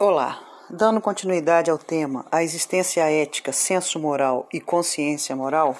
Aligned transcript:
Olá, 0.00 0.40
dando 0.70 1.00
continuidade 1.00 1.72
ao 1.72 1.76
tema 1.76 2.24
A 2.30 2.40
existência 2.40 3.00
ética, 3.10 3.52
senso 3.52 3.98
moral 3.98 4.46
e 4.52 4.60
consciência 4.60 5.34
moral, 5.34 5.76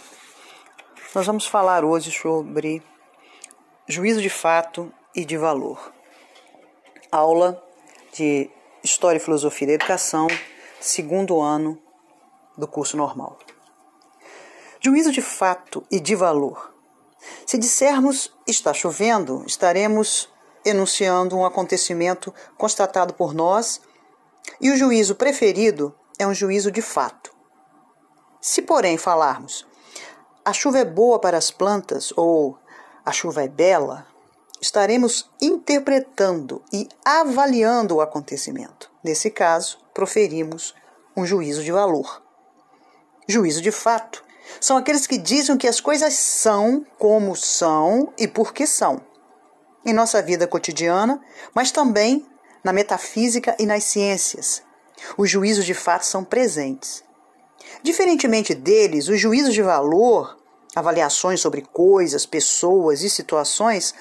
nós 1.15 1.25
vamos 1.25 1.47
falar 1.47 1.85
hoje 1.85 2.11
sobre 2.11 2.83
juízo 3.87 4.21
de 4.21 4.29
fato 4.29 4.93
e 5.15 5.25
de 5.25 5.37
valor. 5.37 5.93
Aula 7.13 7.63
de 8.13 8.51
História 8.83 9.19
e 9.19 9.21
Filosofia 9.21 9.69
da 9.69 9.75
Educação, 9.75 10.27
segundo 10.81 11.41
ano 11.41 11.81
do 12.57 12.67
curso 12.67 12.97
normal. 12.97 13.39
Juízo 14.81 15.13
de 15.13 15.23
fato 15.23 15.87
e 15.89 16.01
de 16.01 16.17
valor. 16.17 16.75
Se 17.47 17.57
dissermos 17.57 18.37
está 18.49 18.75
chovendo, 18.75 19.45
estaremos 19.47 20.29
enunciando 20.65 21.37
um 21.37 21.47
acontecimento 21.47 22.35
constatado 22.57 23.15
por 23.15 23.33
nós 23.33 23.81
e 24.61 24.71
o 24.71 24.77
juízo 24.77 25.15
preferido 25.15 25.95
é 26.19 26.27
um 26.27 26.35
juízo 26.35 26.71
de 26.71 26.83
fato. 26.83 27.33
Se, 28.41 28.63
porém, 28.63 28.97
falarmos 28.97 29.67
a 30.49 30.53
chuva 30.55 30.79
é 30.79 30.85
boa 30.87 31.19
para 31.19 31.37
as 31.37 31.51
plantas 31.51 32.11
ou 32.17 32.59
a 33.05 33.13
chuva 33.13 33.45
é 33.45 33.49
bela, 33.49 34.07
estaremos 34.63 35.31
interpretando 35.43 36.63
e 36.73 36.89
avaliando 37.05 37.97
o 37.97 38.01
acontecimento. 38.01 38.91
Nesse 39.05 39.31
caso, 39.31 39.79
proferimos 39.93 40.75
um 41.15 41.27
juízo 41.27 41.63
de 41.63 41.71
valor. 41.71 42.23
Juízo 43.29 43.61
de 43.61 43.71
fato 43.71 44.25
são 44.59 44.79
aqueles 44.79 45.07
que 45.07 45.19
dizem 45.19 45.59
que 45.59 45.69
as 45.69 45.83
coisas 45.83 46.15
são 46.15 46.83
como 46.99 47.37
são 47.37 48.11
e 48.17 48.27
por 48.27 48.55
que 48.55 48.67
são. 48.67 49.03
Em 49.85 49.93
nossa 49.93 50.23
vida 50.23 50.47
cotidiana, 50.47 51.21
mas 51.55 51.71
também 51.71 52.27
na 52.63 52.73
metafísica 52.73 53.57
e 53.59 53.67
nas 53.67 53.85
ciências. 53.85 54.63
Os 55.17 55.31
juízos 55.31 55.65
de 55.65 55.75
fato 55.75 56.05
são 56.05 56.25
presentes. 56.25 57.05
Diferentemente 57.83 58.55
deles, 58.55 59.09
os 59.09 59.21
juízos 59.21 59.55
de 59.55 59.63
valor, 59.63 60.39
avaliações 60.75 61.41
sobre 61.41 61.63
coisas, 61.63 62.27
pessoas 62.27 63.03
e 63.03 63.11
situações, 63.11 63.95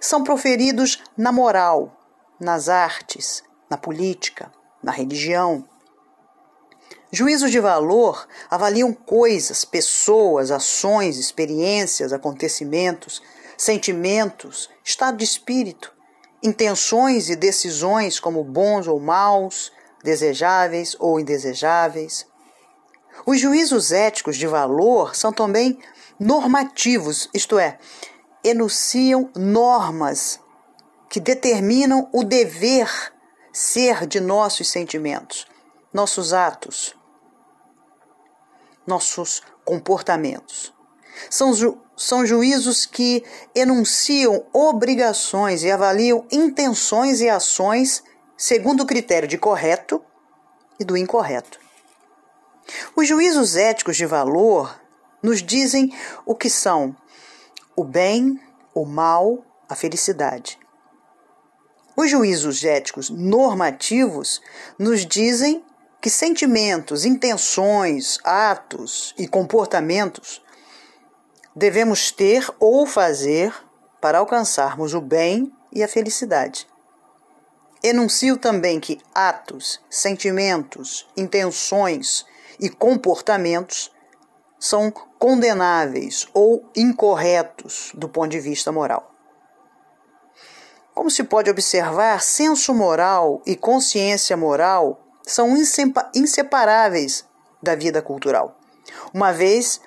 são 0.00 0.24
proferidos 0.24 1.02
na 1.16 1.30
moral, 1.30 1.96
nas 2.40 2.68
artes, 2.68 3.42
na 3.68 3.76
política, 3.76 4.50
na 4.82 4.90
religião. 4.90 5.64
Juízos 7.12 7.50
de 7.50 7.60
valor 7.60 8.26
avaliam 8.48 8.92
coisas, 8.92 9.64
pessoas, 9.64 10.50
ações, 10.50 11.18
experiências, 11.18 12.12
acontecimentos, 12.12 13.20
sentimentos, 13.56 14.70
estado 14.84 15.18
de 15.18 15.24
espírito, 15.24 15.92
intenções 16.42 17.28
e 17.28 17.36
decisões 17.36 18.18
como 18.18 18.42
bons 18.42 18.86
ou 18.86 18.98
maus, 18.98 19.72
desejáveis 20.02 20.96
ou 20.98 21.20
indesejáveis. 21.20 22.26
Os 23.26 23.38
juízos 23.40 23.92
éticos 23.92 24.36
de 24.36 24.46
valor 24.46 25.14
são 25.14 25.32
também 25.32 25.78
normativos, 26.18 27.28
isto 27.34 27.58
é, 27.58 27.78
enunciam 28.42 29.30
normas 29.36 30.40
que 31.08 31.20
determinam 31.20 32.08
o 32.12 32.24
dever 32.24 32.88
ser 33.52 34.06
de 34.06 34.20
nossos 34.20 34.70
sentimentos, 34.70 35.46
nossos 35.92 36.32
atos, 36.32 36.94
nossos 38.86 39.42
comportamentos. 39.64 40.72
São, 41.28 41.52
ju 41.52 41.78
são 41.96 42.24
juízos 42.24 42.86
que 42.86 43.24
enunciam 43.54 44.44
obrigações 44.52 45.62
e 45.62 45.70
avaliam 45.70 46.24
intenções 46.30 47.20
e 47.20 47.28
ações 47.28 48.02
segundo 48.36 48.82
o 48.82 48.86
critério 48.86 49.28
de 49.28 49.36
correto 49.36 50.02
e 50.78 50.84
do 50.84 50.96
incorreto. 50.96 51.60
Os 52.96 53.06
juízos 53.06 53.56
éticos 53.56 53.96
de 53.96 54.06
valor 54.06 54.80
nos 55.22 55.42
dizem 55.42 55.94
o 56.24 56.34
que 56.34 56.48
são 56.48 56.96
o 57.76 57.84
bem, 57.84 58.40
o 58.74 58.84
mal, 58.84 59.44
a 59.68 59.74
felicidade. 59.74 60.58
Os 61.96 62.10
juízos 62.10 62.64
éticos 62.64 63.10
normativos 63.10 64.40
nos 64.78 65.04
dizem 65.04 65.62
que 66.00 66.08
sentimentos, 66.08 67.04
intenções, 67.04 68.18
atos 68.24 69.14
e 69.18 69.28
comportamentos 69.28 70.42
devemos 71.60 72.10
ter 72.10 72.48
ou 72.58 72.86
fazer 72.86 73.54
para 74.00 74.18
alcançarmos 74.18 74.94
o 74.94 75.00
bem 75.00 75.52
e 75.70 75.82
a 75.82 75.88
felicidade. 75.88 76.66
Enuncio 77.82 78.38
também 78.38 78.80
que 78.80 78.98
atos, 79.14 79.78
sentimentos, 79.90 81.06
intenções 81.14 82.24
e 82.58 82.70
comportamentos 82.70 83.92
são 84.58 84.90
condenáveis 84.90 86.26
ou 86.32 86.64
incorretos 86.74 87.92
do 87.92 88.08
ponto 88.08 88.30
de 88.30 88.40
vista 88.40 88.72
moral. 88.72 89.14
Como 90.94 91.10
se 91.10 91.24
pode 91.24 91.50
observar, 91.50 92.22
senso 92.22 92.72
moral 92.72 93.42
e 93.44 93.54
consciência 93.54 94.34
moral 94.34 94.98
são 95.26 95.54
inseparáveis 96.14 97.26
da 97.62 97.74
vida 97.74 98.00
cultural, 98.00 98.58
uma 99.12 99.30
vez 99.30 99.78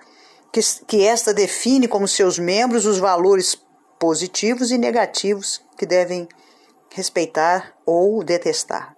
que, 0.54 0.62
que 0.86 1.04
esta 1.04 1.34
define 1.34 1.88
como 1.88 2.08
seus 2.08 2.38
membros 2.38 2.86
os 2.86 3.00
valores 3.00 3.60
positivos 4.00 4.70
e 4.70 4.78
negativos 4.78 5.66
que 5.76 5.86
devem 5.86 6.30
respeitar 6.92 7.76
ou 7.84 8.24
detestar. 8.24 8.96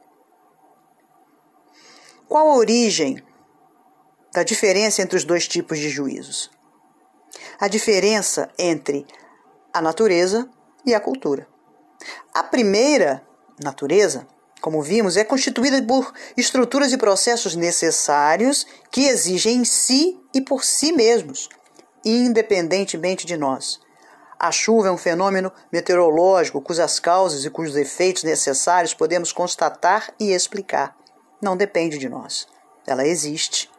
Qual 2.27 2.49
a 2.49 2.55
origem 2.55 3.23
da 4.33 4.43
diferença 4.43 5.01
entre 5.01 5.15
os 5.15 5.23
dois 5.23 5.47
tipos 5.47 5.79
de 5.79 5.87
juízos? 5.87 6.51
A 7.57 7.69
diferença 7.69 8.51
entre 8.59 9.07
a 9.73 9.81
natureza 9.81 10.49
e 10.85 10.93
a 10.93 10.99
cultura. 10.99 11.47
A 12.33 12.43
primeira, 12.43 13.25
natureza, 13.63 14.27
como 14.65 14.81
vimos, 14.81 15.15
é 15.15 15.23
constituída 15.23 15.79
por 15.83 16.11
estruturas 16.35 16.91
e 16.91 16.97
processos 16.97 17.55
necessários 17.55 18.65
que 18.89 19.05
exigem 19.05 19.57
em 19.57 19.63
si 19.63 20.19
e 20.33 20.41
por 20.41 20.63
si 20.63 20.91
mesmos, 20.91 21.47
independentemente 22.03 23.27
de 23.27 23.37
nós. 23.37 23.79
A 24.39 24.51
chuva 24.51 24.87
é 24.87 24.91
um 24.91 24.97
fenômeno 24.97 25.51
meteorológico 25.71 26.63
cujas 26.63 26.99
causas 26.99 27.45
e 27.45 27.49
cujos 27.51 27.75
efeitos 27.75 28.23
necessários 28.23 28.95
podemos 28.95 29.31
constatar 29.31 30.11
e 30.19 30.31
explicar. 30.31 30.97
Não 31.39 31.55
depende 31.55 31.99
de 31.99 32.09
nós. 32.09 32.47
Ela 32.87 33.05
existe 33.05 33.69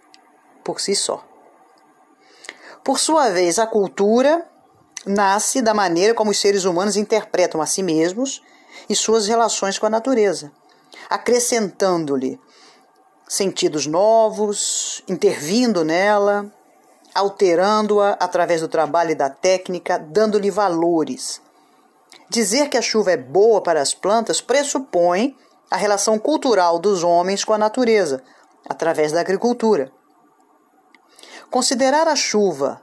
por 0.62 0.80
si 0.80 0.94
só. 0.94 1.26
Por 2.84 3.00
sua 3.00 3.28
vez, 3.30 3.58
a 3.58 3.66
cultura 3.66 4.46
nasce 5.04 5.60
da 5.60 5.74
maneira 5.74 6.14
como 6.14 6.30
os 6.30 6.40
seres 6.40 6.62
humanos 6.62 6.96
interpretam 6.96 7.60
a 7.60 7.66
si 7.66 7.82
mesmos 7.82 8.40
e 8.88 8.94
suas 8.94 9.26
relações 9.26 9.80
com 9.80 9.86
a 9.86 9.90
natureza 9.90 10.52
acrescentando-lhe 11.08 12.40
sentidos 13.28 13.86
novos, 13.86 15.02
intervindo 15.08 15.84
nela, 15.84 16.52
alterando-a 17.14 18.10
através 18.20 18.60
do 18.60 18.68
trabalho 18.68 19.12
e 19.12 19.14
da 19.14 19.30
técnica, 19.30 19.98
dando-lhe 19.98 20.50
valores. 20.50 21.40
Dizer 22.28 22.68
que 22.68 22.76
a 22.76 22.82
chuva 22.82 23.12
é 23.12 23.16
boa 23.16 23.60
para 23.60 23.80
as 23.80 23.94
plantas 23.94 24.40
pressupõe 24.40 25.36
a 25.70 25.76
relação 25.76 26.18
cultural 26.18 26.78
dos 26.78 27.02
homens 27.02 27.44
com 27.44 27.52
a 27.52 27.58
natureza, 27.58 28.22
através 28.68 29.12
da 29.12 29.20
agricultura. 29.20 29.90
Considerar 31.50 32.06
a 32.08 32.16
chuva 32.16 32.80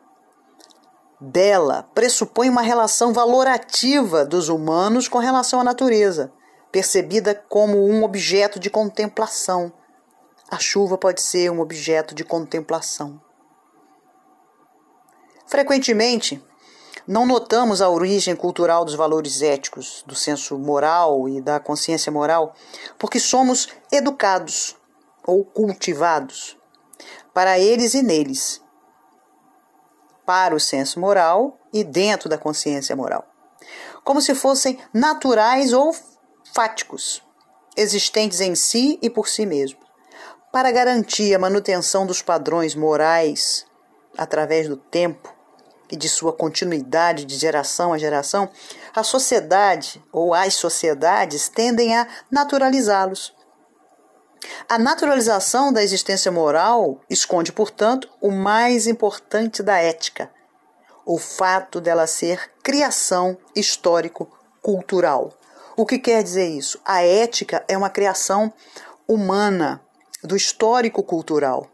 bela 1.20 1.88
pressupõe 1.94 2.50
uma 2.50 2.62
relação 2.62 3.14
valorativa 3.14 4.26
dos 4.26 4.50
humanos 4.50 5.08
com 5.08 5.20
relação 5.20 5.60
à 5.62 5.64
natureza 5.64 6.32
percebida 6.74 7.36
como 7.48 7.88
um 7.88 8.04
objeto 8.04 8.60
de 8.60 8.68
contemplação. 8.68 9.72
A 10.50 10.58
chuva 10.58 10.98
pode 10.98 11.22
ser 11.22 11.52
um 11.52 11.60
objeto 11.60 12.16
de 12.16 12.26
contemplação. 12.26 13.22
Frequentemente, 15.46 16.44
não 17.08 17.28
notamos 17.28 17.80
a 17.80 17.90
origem 17.90 18.36
cultural 18.36 18.84
dos 18.84 18.96
valores 18.96 19.44
éticos, 19.44 20.04
do 20.08 20.16
senso 20.16 20.58
moral 20.58 21.30
e 21.30 21.40
da 21.40 21.60
consciência 21.60 22.12
moral, 22.12 22.56
porque 22.98 23.20
somos 23.20 23.70
educados 23.92 24.76
ou 25.28 25.46
cultivados 25.46 26.58
para 27.36 27.60
eles 27.60 27.94
e 27.94 28.02
neles, 28.02 28.64
para 30.26 30.56
o 30.56 30.60
senso 30.60 31.00
moral 31.00 31.60
e 31.72 31.84
dentro 31.84 32.28
da 32.28 32.38
consciência 32.38 32.96
moral, 32.96 33.28
como 34.04 34.20
se 34.20 34.34
fossem 34.34 34.80
naturais 34.92 35.72
ou 35.72 35.94
fáticos, 36.54 37.24
existentes 37.76 38.40
em 38.40 38.54
si 38.54 39.00
e 39.02 39.10
por 39.10 39.28
si 39.28 39.46
mesmo, 39.46 39.80
para 40.52 40.72
garantir 40.72 41.34
a 41.34 41.40
manutenção 41.40 42.06
dos 42.06 42.22
padrões 42.22 42.76
morais 42.76 43.66
através 44.16 44.68
do 44.68 44.78
tempo 44.78 45.34
e 45.92 45.96
de 45.96 46.08
sua 46.08 46.32
continuidade 46.32 47.26
de 47.26 47.36
geração 47.36 47.92
a 47.92 47.98
geração, 47.98 48.50
a 48.96 49.04
sociedade 49.04 50.04
ou 50.12 50.34
as 50.34 50.54
sociedades 50.54 51.50
tendem 51.50 51.96
a 51.98 52.08
naturalizá-los. 52.32 53.34
A 54.70 54.78
naturalização 54.78 55.74
da 55.74 55.82
existência 55.82 56.32
moral 56.32 57.02
esconde, 57.10 57.52
portanto, 57.52 58.10
o 58.22 58.30
mais 58.30 58.86
importante 58.88 59.64
da 59.64 59.78
ética, 59.78 60.30
o 61.06 61.18
fato 61.18 61.82
dela 61.82 62.06
ser 62.06 62.52
criação 62.62 63.38
histórico-cultural. 63.56 65.34
O 65.76 65.86
que 65.86 65.98
quer 65.98 66.22
dizer 66.22 66.48
isso? 66.50 66.80
A 66.86 67.04
ética 67.04 67.66
é 67.68 67.78
uma 67.78 67.90
criação 67.90 68.54
humana, 69.08 69.82
do 70.24 70.36
histórico-cultural, 70.36 71.68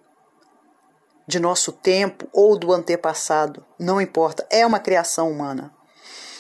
de 1.28 1.40
nosso 1.40 1.72
tempo 1.72 2.28
ou 2.34 2.58
do 2.58 2.74
antepassado, 2.74 3.64
não 3.78 4.02
importa, 4.02 4.48
é 4.50 4.66
uma 4.66 4.80
criação 4.80 5.30
humana. 5.30 5.72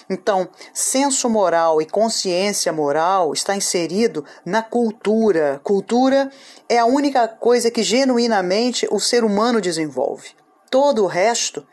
Então, 0.09 0.49
senso 0.73 1.29
moral 1.29 1.79
e 1.79 1.85
consciência 1.85 2.73
moral 2.73 3.31
está 3.31 3.55
inserido 3.55 4.25
na 4.43 4.63
cultura. 4.63 5.61
Cultura 5.63 6.31
é 6.67 6.79
a 6.79 6.85
única 6.85 7.27
coisa 7.27 7.69
que 7.69 7.83
genuinamente 7.83 8.87
o 8.89 8.99
ser 8.99 9.23
humano 9.23 9.61
desenvolve. 9.61 10.31
Todo 10.71 11.03
o 11.03 11.07
resto 11.07 11.63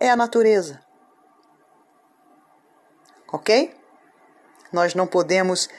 é 0.00 0.08
a 0.08 0.16
natureza. 0.16 0.80
Ok? 3.30 3.74
Nós 4.76 4.94
não 4.94 5.06
podemos 5.06 5.70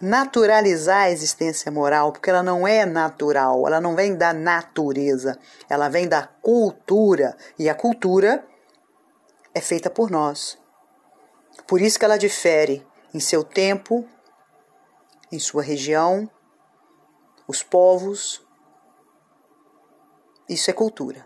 naturalizar 0.00 1.02
a 1.02 1.10
existência 1.12 1.70
moral, 1.70 2.10
porque 2.10 2.28
ela 2.28 2.42
não 2.42 2.66
é 2.66 2.84
natural, 2.84 3.64
ela 3.68 3.80
não 3.80 3.94
vem 3.94 4.16
da 4.16 4.32
natureza, 4.32 5.38
ela 5.70 5.88
vem 5.88 6.08
da 6.08 6.26
cultura. 6.26 7.36
E 7.56 7.68
a 7.68 7.74
cultura 7.74 8.44
é 9.54 9.60
feita 9.60 9.88
por 9.88 10.10
nós. 10.10 10.58
Por 11.68 11.80
isso 11.80 12.00
que 12.00 12.04
ela 12.04 12.18
difere 12.18 12.84
em 13.14 13.20
seu 13.20 13.44
tempo, 13.44 14.04
em 15.30 15.38
sua 15.38 15.62
região, 15.62 16.28
os 17.46 17.62
povos. 17.62 18.44
Isso 20.48 20.68
é 20.68 20.72
cultura. 20.72 21.24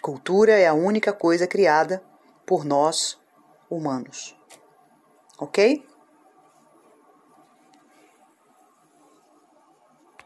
Cultura 0.00 0.52
é 0.52 0.68
a 0.68 0.74
única 0.74 1.12
coisa 1.12 1.48
criada 1.48 2.00
por 2.46 2.64
nós 2.64 3.18
humanos. 3.68 4.38
Ok? 5.36 5.89